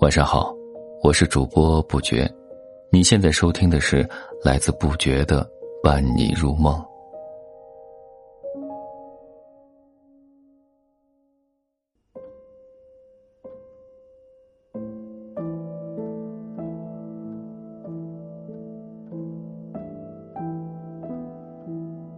[0.00, 0.54] 晚上好，
[1.02, 2.26] 我是主播不觉，
[2.90, 4.08] 你现在收听的是
[4.42, 5.46] 来自不觉的
[5.82, 6.82] 伴你入梦。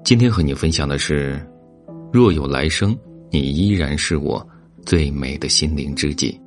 [0.05, 1.45] 今天和你分享的是：
[2.13, 2.97] 若有来生，
[3.31, 4.47] 你依然是我
[4.85, 6.41] 最美的心灵知己。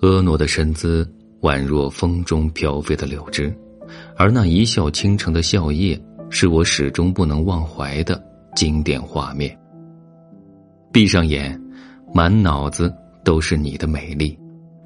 [0.00, 1.08] 婀娜的身姿
[1.42, 3.54] 宛若风中飘飞的柳枝，
[4.16, 6.00] 而那一笑倾城的笑靥，
[6.30, 8.20] 是我始终不能忘怀的
[8.56, 9.56] 经典画面。
[10.92, 11.60] 闭上眼，
[12.12, 12.92] 满脑子
[13.24, 14.36] 都是你的美丽，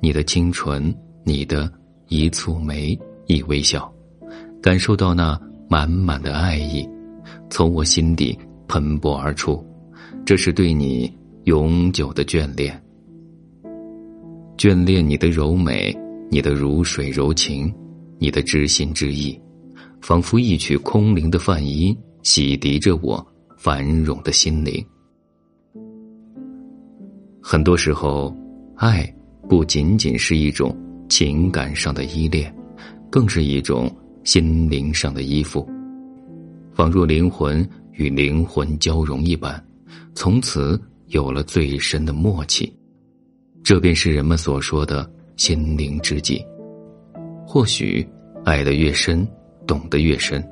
[0.02, 0.94] 你的清纯，
[1.24, 1.70] 你的
[2.08, 3.91] 一蹙眉，一微笑，
[4.62, 6.86] 感受到那满满的爱意，
[7.48, 8.38] 从我心底
[8.69, 9.64] 喷薄而出，
[10.24, 11.12] 这是对你
[11.46, 12.77] 永久的眷恋。
[14.58, 15.97] 眷恋你的柔美，
[16.28, 17.72] 你的如水柔情，
[18.19, 19.41] 你的知心知意，
[20.00, 23.24] 仿佛一曲空灵的梵音，洗涤着我
[23.56, 24.84] 繁荣的心灵。
[27.41, 28.36] 很多时候，
[28.74, 29.08] 爱
[29.48, 30.77] 不仅仅是一种
[31.08, 32.52] 情感上的依恋，
[33.08, 33.89] 更是一种
[34.24, 35.64] 心灵上的依附，
[36.72, 39.64] 仿若灵魂与灵魂交融一般，
[40.12, 42.72] 从此有了最深的默契。
[43.62, 46.44] 这便是人们所说的心灵知己。
[47.46, 48.06] 或许，
[48.44, 49.27] 爱得越深，
[49.66, 50.44] 懂得越深，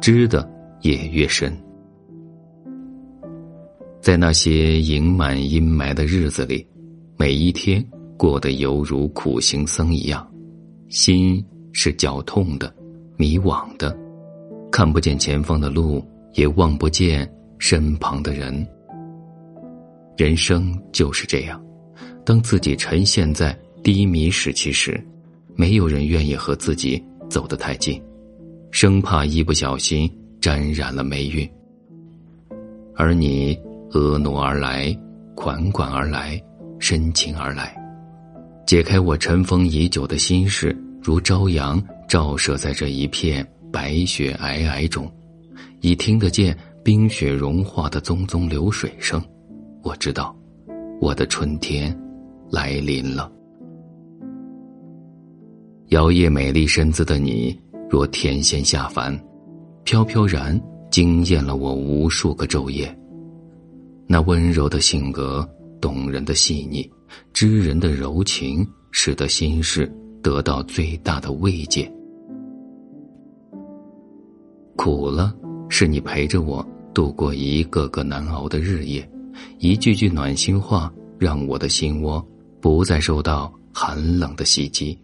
[0.00, 0.48] 知的
[0.80, 1.56] 也越深。
[4.00, 6.66] 在那些盈满阴霾的日子里，
[7.16, 7.84] 每一天
[8.16, 10.28] 过得犹如苦行僧一样，
[10.88, 12.72] 心是绞痛的，
[13.16, 13.96] 迷惘的，
[14.70, 18.66] 看不见前方的路，也望不见身旁的人。
[20.16, 21.62] 人生就是这样。
[22.24, 25.02] 当自己沉陷在低迷时期时，
[25.56, 28.00] 没有人愿意和自己走得太近，
[28.70, 30.10] 生怕一不小心
[30.40, 31.48] 沾染了霉运。
[32.94, 33.58] 而你
[33.90, 34.96] 婀娜而来，
[35.34, 36.40] 款款而来，
[36.78, 37.74] 深情而来，
[38.66, 45.10] 解开我尘封已久的心事，如朝阳照射在这一片白雪皑皑中，
[45.80, 49.20] 已听得见冰雪融化的淙淙流水声。
[49.82, 50.34] 我知道，
[51.00, 51.96] 我的春天。
[52.50, 53.32] 来临了，
[55.88, 59.18] 摇曳美丽身姿的你，若天仙下凡，
[59.84, 60.60] 飘飘然
[60.90, 62.94] 惊艳了我无数个昼夜。
[64.06, 65.48] 那温柔的性格，
[65.80, 66.86] 动人的细腻，
[67.32, 69.90] 知人的柔情，使得心事
[70.22, 71.90] 得到最大的慰藉。
[74.76, 75.34] 苦了，
[75.70, 79.10] 是你陪着我度过一个个难熬的日夜，
[79.58, 82.24] 一句句暖心话，让我的心窝。
[82.60, 84.96] 不再受到寒冷的袭击。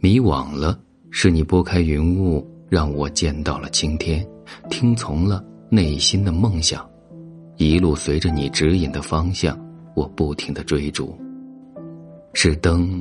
[0.00, 0.76] 迷惘了，
[1.12, 4.26] 是你拨开云雾，让我见到了青天，
[4.68, 5.40] 听从了
[5.70, 6.84] 内心的梦想，
[7.56, 9.56] 一路随着你指引的方向，
[9.94, 11.16] 我不停的追逐。
[12.34, 13.00] 是灯，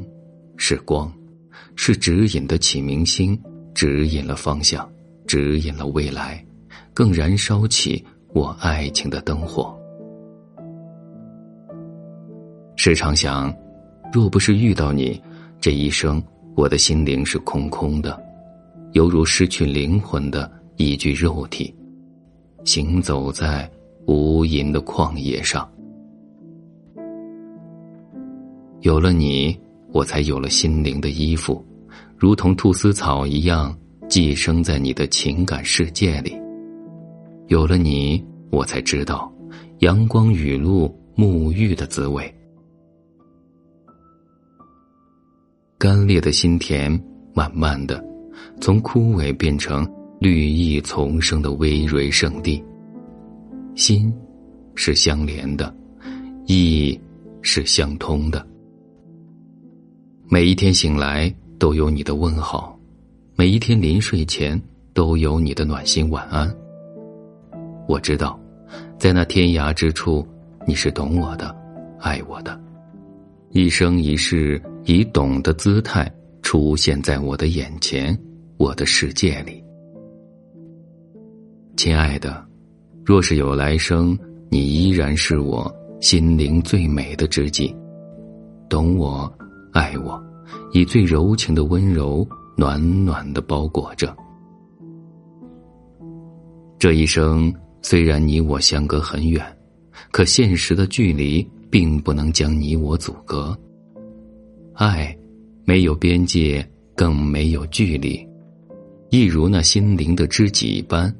[0.57, 1.11] 是光，
[1.75, 3.35] 是指引的启明星，
[3.73, 4.87] 指引了方向，
[5.25, 6.45] 指引了未来，
[6.93, 9.77] 更燃烧起我爱情的灯火。
[12.75, 13.53] 时常想，
[14.11, 15.21] 若不是遇到你，
[15.59, 16.23] 这一生
[16.55, 18.19] 我的心灵是空空的，
[18.93, 21.75] 犹如失去灵魂的一具肉体，
[22.63, 23.69] 行走在
[24.07, 25.69] 无垠的旷野上。
[28.79, 29.55] 有了你，
[29.91, 31.63] 我才有了心灵的依附，
[32.17, 33.77] 如同菟丝草一样
[34.09, 36.40] 寄生在你的情感世界里。
[37.51, 39.29] 有了你，我才知道
[39.79, 42.33] 阳光雨露沐浴的滋味。
[45.77, 46.97] 干裂的心田，
[47.33, 48.01] 慢慢的，
[48.61, 49.85] 从枯萎变成
[50.17, 52.63] 绿意丛生的葳蕤圣地。
[53.75, 54.13] 心，
[54.75, 55.75] 是相连的，
[56.45, 56.97] 意
[57.41, 58.47] 是相通的。
[60.29, 62.79] 每一天醒来都有你的问好，
[63.35, 64.57] 每一天临睡前
[64.93, 66.49] 都有你的暖心晚安。
[67.91, 68.39] 我知道，
[68.97, 70.25] 在那天涯之处，
[70.65, 71.53] 你是懂我的，
[71.99, 72.57] 爱我的。
[73.49, 76.09] 一生一世，以懂的姿态
[76.41, 78.17] 出现在我的眼前，
[78.55, 79.61] 我的世界里。
[81.75, 82.41] 亲爱的，
[83.03, 84.17] 若是有来生，
[84.49, 87.75] 你依然是我心灵最美的知己，
[88.69, 89.29] 懂我，
[89.73, 90.17] 爱我，
[90.71, 94.15] 以最柔情的温柔，暖暖的包裹着。
[96.79, 99.45] 这一生，虽然你我相隔很远，
[100.11, 103.57] 可现实的距离并不能将你我阻隔。
[104.73, 105.15] 爱，
[105.65, 108.25] 没有边界，更没有距离，
[109.09, 111.13] 一如那心灵的知己般。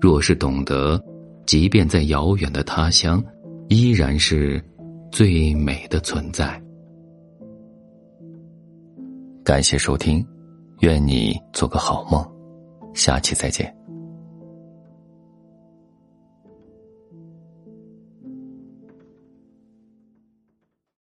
[0.00, 1.02] 若是懂得，
[1.46, 3.22] 即便在遥远的他乡，
[3.68, 4.62] 依然是
[5.10, 6.60] 最美的存在。
[9.44, 10.24] 感谢收听，
[10.80, 12.24] 愿你做个好梦，
[12.94, 13.81] 下期再见。